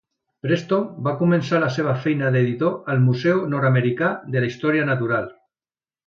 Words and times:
Preston 0.45 0.85
va 1.07 1.11
començar 1.17 1.59
la 1.63 1.67
seva 1.75 1.93
feina 2.05 2.31
d'editor 2.35 2.73
al 2.93 3.01
Museu 3.09 3.43
nord-americà 3.51 4.09
d'Història 4.37 4.89
Natural. 4.93 5.29